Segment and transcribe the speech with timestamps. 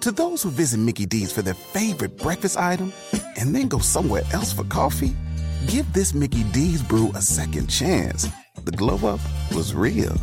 [0.00, 2.90] To those who visit Mickey D's for their favorite breakfast item
[3.36, 5.14] and then go somewhere else for coffee,
[5.66, 8.26] give this Mickey D's brew a second chance.
[8.64, 9.20] The glow up
[9.54, 10.16] was real.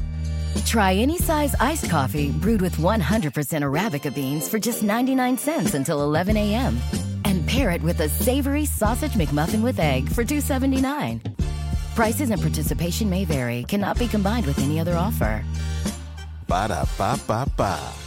[0.66, 3.02] Try any size iced coffee brewed with 100%
[3.62, 6.80] Arabica beans for just 99 cents until 11 a.m.
[7.26, 11.22] And pair it with a savory sausage McMuffin with egg for 2.79.
[11.94, 15.46] Prices and participation may vary, cannot be combined with any other offer.
[16.48, 18.07] Ba da ba ba ba.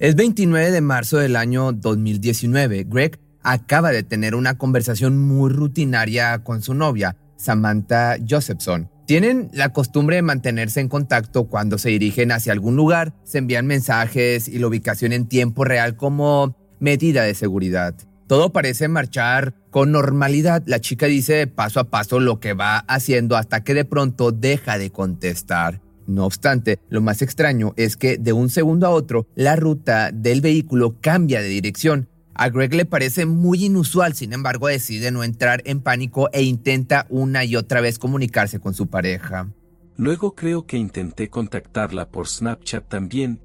[0.00, 2.84] Es 29 de marzo del año 2019.
[2.88, 8.88] Greg acaba de tener una conversación muy rutinaria con su novia, Samantha Josephson.
[9.08, 13.66] Tienen la costumbre de mantenerse en contacto cuando se dirigen hacia algún lugar, se envían
[13.66, 17.96] mensajes y la ubicación en tiempo real como medida de seguridad.
[18.28, 20.62] Todo parece marchar con normalidad.
[20.66, 24.78] La chica dice paso a paso lo que va haciendo hasta que de pronto deja
[24.78, 25.80] de contestar.
[26.08, 30.40] No obstante, lo más extraño es que de un segundo a otro, la ruta del
[30.40, 32.08] vehículo cambia de dirección.
[32.32, 37.06] A Greg le parece muy inusual, sin embargo decide no entrar en pánico e intenta
[37.10, 39.52] una y otra vez comunicarse con su pareja.
[39.98, 43.42] Luego creo que intenté contactarla por Snapchat también.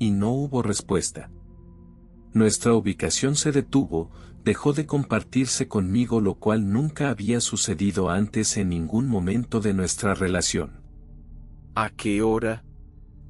[0.00, 1.30] Y no hubo respuesta.
[2.32, 4.10] Nuestra ubicación se detuvo,
[4.44, 10.14] dejó de compartirse conmigo lo cual nunca había sucedido antes en ningún momento de nuestra
[10.14, 10.80] relación.
[11.74, 12.64] ¿A qué hora?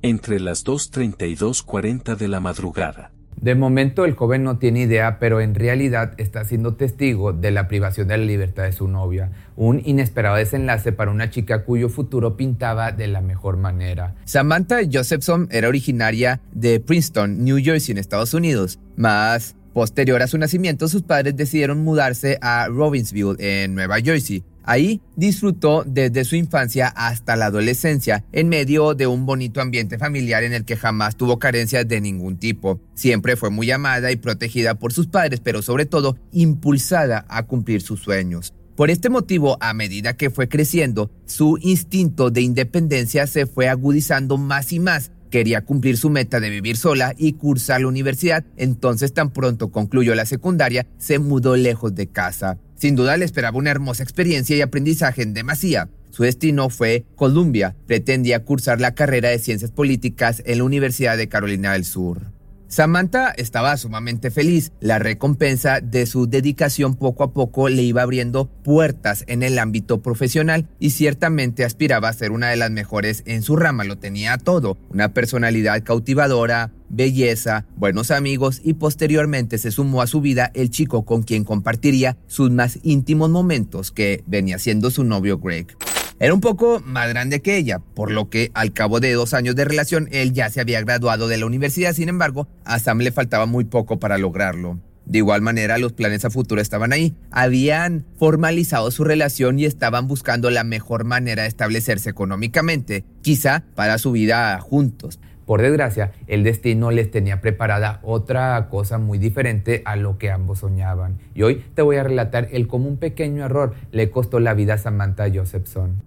[0.03, 3.13] Entre las 2.30 y 2.40 de la madrugada.
[3.41, 7.69] De momento el joven no tiene idea, pero en realidad está siendo testigo de la
[7.69, 12.37] privación de la libertad de su novia, un inesperado desenlace para una chica cuyo futuro
[12.37, 14.15] pintaba de la mejor manera.
[14.27, 20.37] Samantha Josephson era originaria de Princeton, New Jersey, en Estados Unidos, más Posterior a su
[20.37, 24.43] nacimiento, sus padres decidieron mudarse a Robbinsville, en Nueva Jersey.
[24.71, 30.45] Ahí disfrutó desde su infancia hasta la adolescencia, en medio de un bonito ambiente familiar
[30.45, 32.81] en el que jamás tuvo carencias de ningún tipo.
[32.95, 37.83] Siempre fue muy amada y protegida por sus padres, pero sobre todo impulsada a cumplir
[37.83, 38.55] sus sueños.
[38.77, 44.39] Por este motivo, a medida que fue creciendo, su instinto de independencia se fue agudizando
[44.39, 49.15] más y más Quería cumplir su meta de vivir sola y cursar la universidad, entonces
[49.15, 52.59] tan pronto concluyó la secundaria, se mudó lejos de casa.
[52.81, 55.91] Sin duda le esperaba una hermosa experiencia y aprendizaje en demasía.
[56.09, 57.77] Su destino fue Columbia.
[57.87, 62.23] Pretendía cursar la carrera de Ciencias Políticas en la Universidad de Carolina del Sur.
[62.71, 64.71] Samantha estaba sumamente feliz.
[64.79, 70.03] La recompensa de su dedicación poco a poco le iba abriendo puertas en el ámbito
[70.03, 73.83] profesional y ciertamente aspiraba a ser una de las mejores en su rama.
[73.83, 74.79] Lo tenía todo.
[74.89, 81.05] Una personalidad cautivadora, belleza, buenos amigos y posteriormente se sumó a su vida el chico
[81.05, 85.77] con quien compartiría sus más íntimos momentos que venía siendo su novio Greg.
[86.23, 89.57] Era un poco más grande que ella, por lo que al cabo de dos años
[89.57, 93.11] de relación él ya se había graduado de la universidad, sin embargo, a Sam le
[93.11, 94.79] faltaba muy poco para lograrlo.
[95.07, 97.17] De igual manera, los planes a futuro estaban ahí.
[97.31, 103.97] Habían formalizado su relación y estaban buscando la mejor manera de establecerse económicamente, quizá para
[103.97, 105.21] su vida juntos.
[105.47, 110.61] Por desgracia, el destino les tenía preparada otra cosa muy diferente a lo que ambos
[110.61, 111.19] soñaban.
[111.35, 114.75] Y hoy te voy a relatar el cómo un pequeño error le costó la vida
[114.75, 116.03] a Samantha Josephson.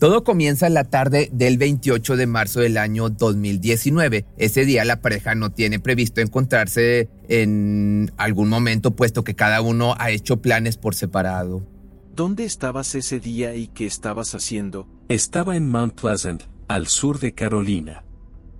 [0.00, 4.24] Todo comienza la tarde del 28 de marzo del año 2019.
[4.38, 9.94] Ese día la pareja no tiene previsto encontrarse en algún momento, puesto que cada uno
[9.98, 11.66] ha hecho planes por separado.
[12.16, 14.88] ¿Dónde estabas ese día y qué estabas haciendo?
[15.10, 18.02] Estaba en Mount Pleasant, al sur de Carolina.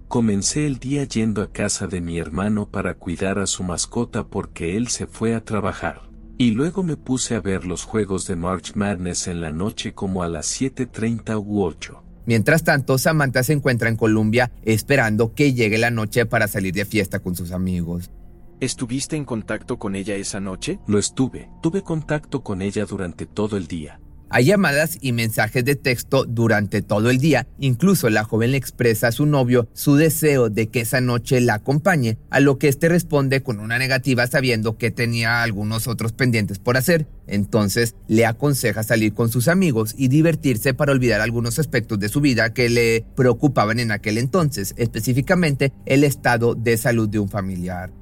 [0.08, 4.76] Comencé el día yendo a casa de mi hermano para cuidar a su mascota porque
[4.76, 6.09] él se fue a trabajar.
[6.40, 10.22] Y luego me puse a ver los juegos de March Madness en la noche como
[10.22, 12.02] a las 7.30 u 8.
[12.24, 16.87] Mientras tanto, Samantha se encuentra en Colombia esperando que llegue la noche para salir de
[16.87, 18.10] fiesta con sus amigos.
[18.58, 20.78] ¿Estuviste en contacto con ella esa noche?
[20.87, 21.50] Lo estuve.
[21.60, 24.00] Tuve contacto con ella durante todo el día.
[24.32, 27.49] Hay llamadas y mensajes de texto durante todo el día.
[27.59, 31.55] Incluso la joven le expresa a su novio su deseo de que esa noche la
[31.55, 36.61] acompañe, a lo que éste responde con una negativa sabiendo que tenía algunos otros pendientes
[36.61, 37.09] por hacer.
[37.27, 42.21] Entonces le aconseja salir con sus amigos y divertirse para olvidar algunos aspectos de su
[42.21, 48.00] vida que le preocupaban en aquel entonces, específicamente el estado de salud de un familiar.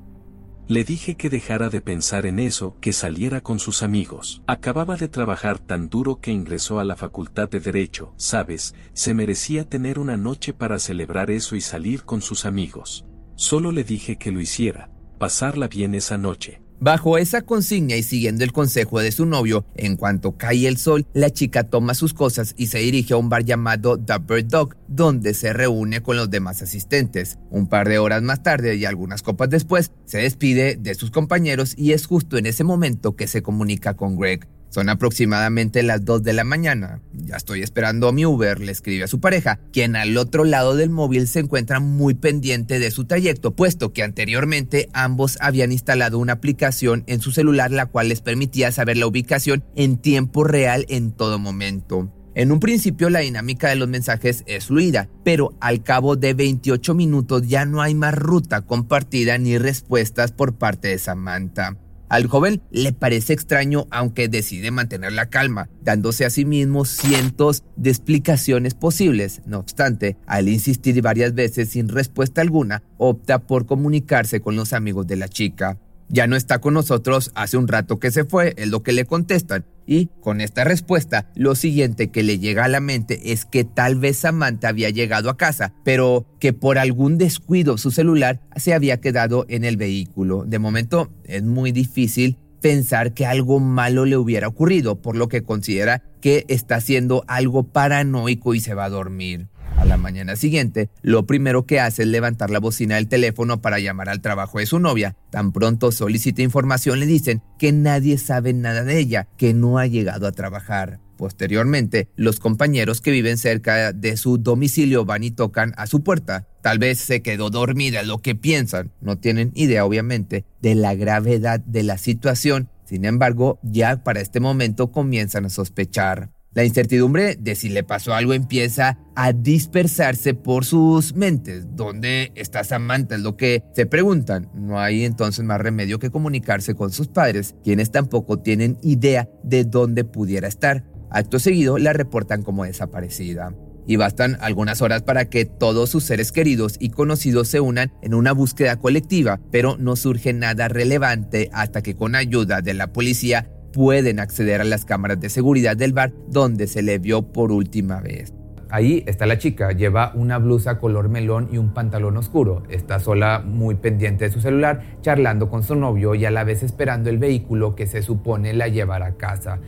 [0.69, 4.43] Le dije que dejara de pensar en eso, que saliera con sus amigos.
[4.47, 9.65] Acababa de trabajar tan duro que ingresó a la facultad de Derecho, sabes, se merecía
[9.67, 13.07] tener una noche para celebrar eso y salir con sus amigos.
[13.35, 16.61] Solo le dije que lo hiciera, pasarla bien esa noche.
[16.81, 21.07] Bajo esa consigna y siguiendo el consejo de su novio, en cuanto cae el sol,
[21.13, 24.77] la chica toma sus cosas y se dirige a un bar llamado The Bird Dog,
[24.87, 27.39] donde se reúne con los demás asistentes.
[27.51, 31.75] Un par de horas más tarde y algunas copas después, se despide de sus compañeros
[31.77, 34.47] y es justo en ese momento que se comunica con Greg.
[34.71, 37.01] Son aproximadamente las 2 de la mañana.
[37.13, 40.77] Ya estoy esperando a mi Uber, le escribe a su pareja, quien al otro lado
[40.77, 46.19] del móvil se encuentra muy pendiente de su trayecto, puesto que anteriormente ambos habían instalado
[46.19, 50.85] una aplicación en su celular la cual les permitía saber la ubicación en tiempo real
[50.89, 52.13] en todo momento.
[52.35, 56.95] En un principio la dinámica de los mensajes es fluida, pero al cabo de 28
[56.95, 61.77] minutos ya no hay más ruta compartida ni respuestas por parte de Samantha.
[62.09, 67.65] Al joven le parece extraño aunque decide mantener la calma, dándose a sí mismo cientos
[67.77, 69.43] de explicaciones posibles.
[69.45, 75.07] No obstante, al insistir varias veces sin respuesta alguna, opta por comunicarse con los amigos
[75.07, 75.79] de la chica.
[76.09, 79.05] Ya no está con nosotros, hace un rato que se fue, es lo que le
[79.05, 79.67] contestan.
[79.91, 83.97] Y con esta respuesta, lo siguiente que le llega a la mente es que tal
[83.97, 89.01] vez Samantha había llegado a casa, pero que por algún descuido su celular se había
[89.01, 90.45] quedado en el vehículo.
[90.45, 95.43] De momento es muy difícil pensar que algo malo le hubiera ocurrido, por lo que
[95.43, 99.47] considera que está haciendo algo paranoico y se va a dormir.
[99.79, 103.79] A la mañana siguiente, lo primero que hace es levantar la bocina del teléfono para
[103.79, 105.17] llamar al trabajo de su novia.
[105.31, 109.87] Tan pronto solicita información le dicen que nadie sabe nada de ella, que no ha
[109.87, 110.99] llegado a trabajar.
[111.17, 116.49] Posteriormente, los compañeros que viven cerca de su domicilio van y tocan a su puerta.
[116.61, 118.93] Tal vez se quedó dormida, lo que piensan.
[119.01, 122.69] No tienen idea, obviamente, de la gravedad de la situación.
[122.85, 126.31] Sin embargo, ya para este momento comienzan a sospechar.
[126.55, 131.67] La incertidumbre de si le pasó algo empieza a dispersarse por sus mentes.
[131.77, 133.17] ¿Dónde está Samantha?
[133.17, 134.49] Es lo que se preguntan.
[134.55, 139.65] No hay entonces más remedio que comunicarse con sus padres, quienes tampoco tienen idea de
[139.65, 140.85] dónde pudiera estar.
[141.11, 143.55] Acto seguido la reportan como desaparecida.
[143.87, 148.15] Y bastan algunas horas para que todos sus seres queridos y conocidos se unan en
[148.15, 153.51] una búsqueda colectiva, pero no surge nada relevante hasta que con ayuda de la policía
[153.73, 158.01] pueden acceder a las cámaras de seguridad del bar donde se le vio por última
[158.01, 158.33] vez.
[158.71, 162.65] Ahí está la chica, lleva una blusa color melón y un pantalón oscuro.
[162.69, 166.63] Está sola, muy pendiente de su celular, charlando con su novio y a la vez
[166.63, 169.61] esperando el vehículo que se supone la llevará a casa.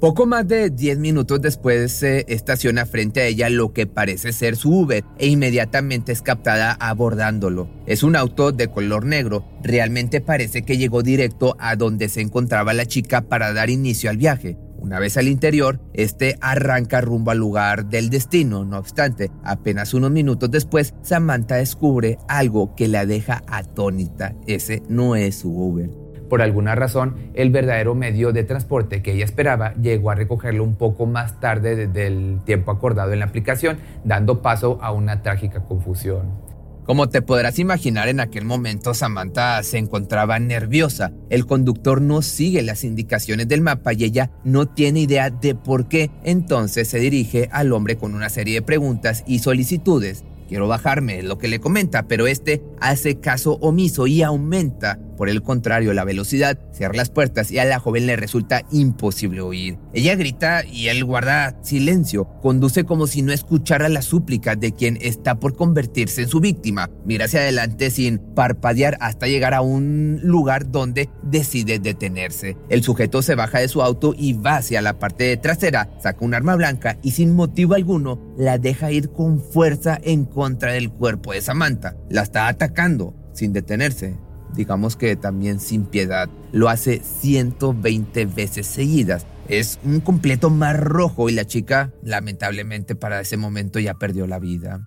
[0.00, 4.54] Poco más de 10 minutos después se estaciona frente a ella lo que parece ser
[4.54, 7.68] su Uber e inmediatamente es captada abordándolo.
[7.84, 12.74] Es un auto de color negro, realmente parece que llegó directo a donde se encontraba
[12.74, 14.56] la chica para dar inicio al viaje.
[14.76, 18.64] Una vez al interior, este arranca rumbo al lugar del destino.
[18.64, 24.36] No obstante, apenas unos minutos después, Samantha descubre algo que la deja atónita.
[24.46, 26.07] Ese no es su Uber.
[26.28, 30.76] Por alguna razón, el verdadero medio de transporte que ella esperaba llegó a recogerlo un
[30.76, 36.48] poco más tarde del tiempo acordado en la aplicación, dando paso a una trágica confusión.
[36.88, 41.12] Como te podrás imaginar, en aquel momento Samantha se encontraba nerviosa.
[41.28, 45.88] El conductor no sigue las indicaciones del mapa y ella no tiene idea de por
[45.88, 46.10] qué.
[46.24, 50.24] Entonces se dirige al hombre con una serie de preguntas y solicitudes.
[50.48, 55.28] Quiero bajarme, es lo que le comenta, pero este hace caso omiso y aumenta por
[55.28, 59.76] el contrario, la velocidad cierra las puertas y a la joven le resulta imposible oír.
[59.92, 62.28] Ella grita y él guarda silencio.
[62.40, 66.88] Conduce como si no escuchara la súplica de quien está por convertirse en su víctima.
[67.04, 72.56] Mira hacia adelante sin parpadear hasta llegar a un lugar donde decide detenerse.
[72.68, 76.34] El sujeto se baja de su auto y va hacia la parte trasera, saca un
[76.34, 81.32] arma blanca y sin motivo alguno la deja ir con fuerza en contra del cuerpo
[81.32, 81.96] de Samantha.
[82.08, 86.28] La está atacando sin detenerse digamos que también sin piedad.
[86.52, 89.26] Lo hace 120 veces seguidas.
[89.48, 94.38] Es un completo mar rojo y la chica, lamentablemente para ese momento, ya perdió la
[94.38, 94.86] vida.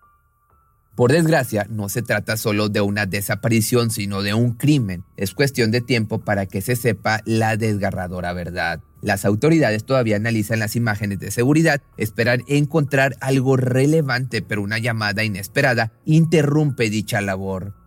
[0.96, 5.03] Por desgracia, no se trata solo de una desaparición, sino de un crimen.
[5.15, 8.82] Es cuestión de tiempo para que se sepa la desgarradora verdad.
[9.01, 15.24] Las autoridades todavía analizan las imágenes de seguridad, esperan encontrar algo relevante, pero una llamada
[15.24, 17.80] inesperada interrumpe dicha labor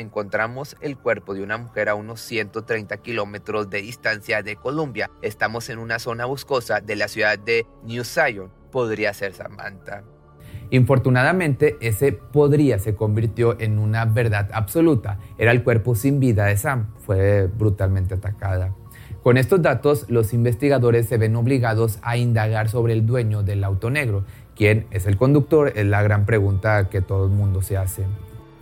[0.00, 5.10] encontramos el cuerpo de una mujer a unos 130 kilómetros de distancia de Colombia.
[5.22, 8.50] Estamos en una zona boscosa de la ciudad de New Zion.
[8.72, 10.02] Podría ser Samantha.
[10.70, 15.18] Infortunadamente, ese podría se convirtió en una verdad absoluta.
[15.36, 16.94] Era el cuerpo sin vida de Sam.
[16.98, 18.74] Fue brutalmente atacada.
[19.22, 23.90] Con estos datos, los investigadores se ven obligados a indagar sobre el dueño del auto
[23.90, 24.24] negro.
[24.54, 25.72] ¿Quién es el conductor?
[25.74, 28.04] Es la gran pregunta que todo el mundo se hace.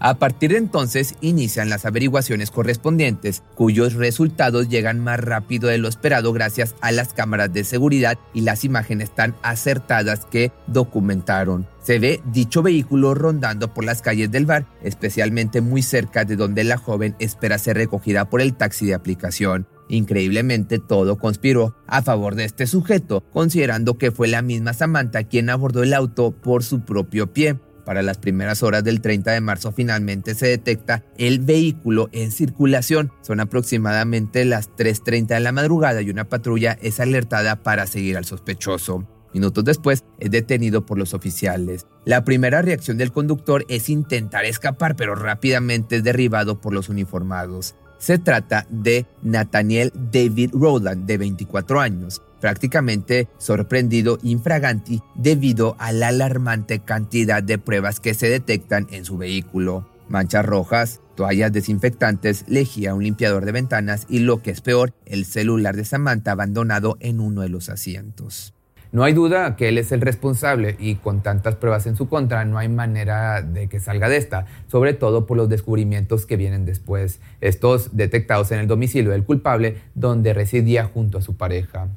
[0.00, 5.88] A partir de entonces inician las averiguaciones correspondientes, cuyos resultados llegan más rápido de lo
[5.88, 11.66] esperado gracias a las cámaras de seguridad y las imágenes tan acertadas que documentaron.
[11.82, 16.62] Se ve dicho vehículo rondando por las calles del bar, especialmente muy cerca de donde
[16.62, 19.66] la joven espera ser recogida por el taxi de aplicación.
[19.88, 25.48] Increíblemente todo conspiró a favor de este sujeto, considerando que fue la misma Samantha quien
[25.48, 27.58] abordó el auto por su propio pie.
[27.88, 33.11] Para las primeras horas del 30 de marzo finalmente se detecta el vehículo en circulación.
[33.23, 38.26] Son aproximadamente las 3.30 de la madrugada y una patrulla es alertada para seguir al
[38.26, 39.09] sospechoso.
[39.33, 41.87] Minutos después es detenido por los oficiales.
[42.04, 47.75] La primera reacción del conductor es intentar escapar, pero rápidamente es derribado por los uniformados.
[47.97, 56.09] Se trata de Nathaniel David Rowland, de 24 años, prácticamente sorprendido infraganti debido a la
[56.09, 59.88] alarmante cantidad de pruebas que se detectan en su vehículo.
[60.09, 65.25] Manchas rojas, toallas desinfectantes, lejía, un limpiador de ventanas y lo que es peor, el
[65.25, 68.54] celular de Samantha abandonado en uno de los asientos.
[68.90, 72.47] No hay duda que él es el responsable y con tantas pruebas en su contra
[72.47, 76.64] no hay manera de que salga de esta, sobre todo por los descubrimientos que vienen
[76.64, 81.88] después, estos detectados en el domicilio del culpable donde residía junto a su pareja.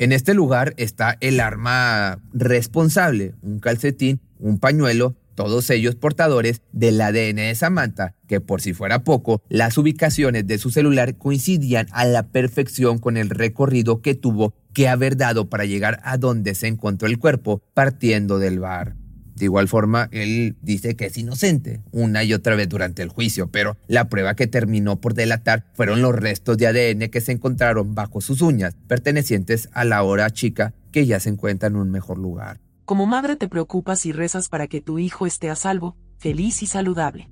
[0.00, 6.98] En este lugar está el arma responsable, un calcetín, un pañuelo, todos ellos portadores del
[7.02, 12.06] ADN de Samantha, que por si fuera poco, las ubicaciones de su celular coincidían a
[12.06, 16.68] la perfección con el recorrido que tuvo que haber dado para llegar a donde se
[16.68, 18.96] encontró el cuerpo partiendo del bar.
[19.40, 23.46] De igual forma, él dice que es inocente una y otra vez durante el juicio,
[23.50, 27.94] pero la prueba que terminó por delatar fueron los restos de ADN que se encontraron
[27.94, 32.18] bajo sus uñas, pertenecientes a la hora chica que ya se encuentra en un mejor
[32.18, 32.60] lugar.
[32.84, 36.66] Como madre te preocupas y rezas para que tu hijo esté a salvo, feliz y
[36.66, 37.30] saludable.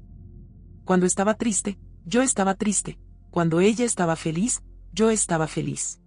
[0.86, 2.98] Cuando estaba triste, yo estaba triste.
[3.30, 4.62] Cuando ella estaba feliz,
[4.94, 6.00] yo estaba feliz.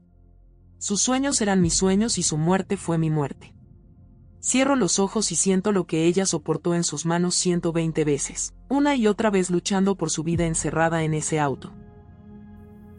[0.79, 3.53] Sus sueños eran mis sueños y su muerte fue mi muerte.
[4.43, 8.95] Cierro los ojos y siento lo que ella soportó en sus manos 120 veces, una
[8.95, 11.71] y otra vez luchando por su vida encerrada en ese auto.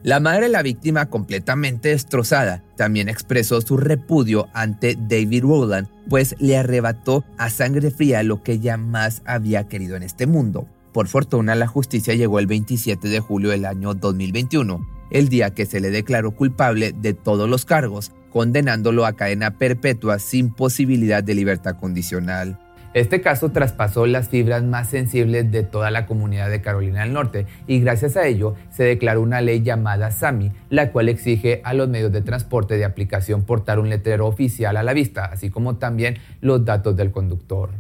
[0.05, 6.37] La madre de la víctima, completamente destrozada, también expresó su repudio ante David Rowland, pues
[6.39, 10.69] le arrebató a sangre fría lo que ella más había querido en este mundo.
[10.93, 15.67] Por fortuna, la justicia llegó el 27 de julio del año 2021, el día que
[15.67, 21.35] se le declaró culpable de todos los cargos, condenándolo a cadena perpetua sin posibilidad de
[21.35, 22.59] libertad condicional.
[22.95, 27.47] Este caso traspasó las fibras más sensibles de toda la comunidad de Carolina del Norte
[27.67, 31.89] y gracias a ello se declaró una ley llamada SAMI, la cual exige a los
[31.89, 36.19] medios de transporte de aplicación portar un letrero oficial a la vista, así como también
[36.43, 37.71] los datos del conductor.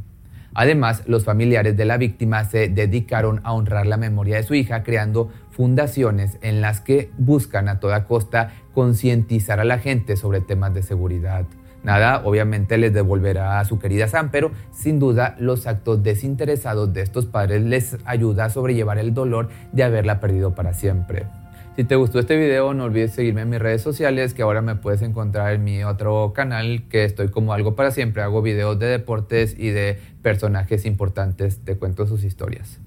[0.54, 4.82] Además, los familiares de la víctima se dedicaron a honrar la memoria de su hija
[4.82, 10.74] creando fundaciones en las que buscan a toda costa concientizar a la gente sobre temas
[10.74, 11.46] de seguridad.
[11.84, 17.02] Nada, obviamente les devolverá a su querida Sam, pero sin duda los actos desinteresados de
[17.02, 21.26] estos padres les ayuda a sobrellevar el dolor de haberla perdido para siempre.
[21.74, 24.76] Si te gustó este video, no olvides seguirme en mis redes sociales, que ahora me
[24.76, 28.22] puedes encontrar en mi otro canal, que estoy como algo para siempre.
[28.22, 31.64] Hago videos de deportes y de personajes importantes.
[31.64, 32.78] Te cuento sus historias.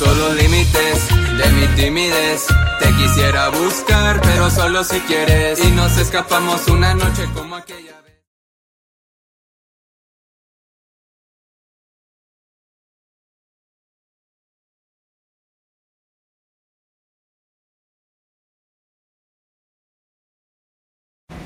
[0.00, 2.46] Los límites de mi timidez.
[2.78, 5.64] Te quisiera buscar, pero solo si quieres.
[5.64, 7.94] Y nos escapamos una noche como aquella.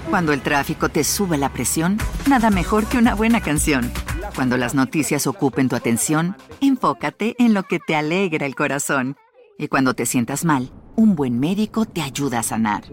[0.09, 3.93] Cuando el tráfico te sube la presión, nada mejor que una buena canción.
[4.35, 9.17] Cuando las noticias ocupen tu atención, enfócate en lo que te alegra el corazón.
[9.59, 12.85] Y cuando te sientas mal, un buen médico te ayuda a sanar.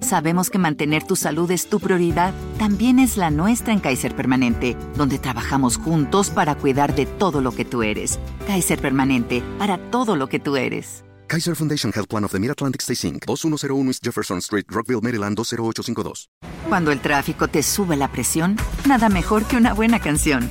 [0.00, 4.76] Sabemos que mantener tu salud es tu prioridad, también es la nuestra en Kaiser Permanente,
[4.96, 8.18] donde trabajamos juntos para cuidar de todo lo que tú eres.
[8.46, 11.04] Kaiser Permanente, para todo lo que tú eres.
[11.28, 15.34] Kaiser Foundation Health Plan of the Mid-Atlantic Stay Inc., 2101 East Jefferson Street, Rockville, Maryland
[15.36, 16.28] 20852.
[16.68, 20.50] Cuando el tráfico te sube la presión, nada mejor que una buena canción.